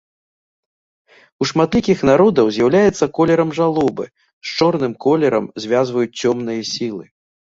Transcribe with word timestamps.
У 1.43 1.47
шматлікіх 1.49 1.99
народаў 2.09 2.47
з'яўляецца 2.55 3.07
колерам 3.17 3.51
жалобы, 3.57 4.05
з 4.47 4.55
чорным 4.57 4.97
колерам 5.05 5.45
звязваюць 5.67 6.17
цёмныя 6.23 6.61
сілы. 6.73 7.05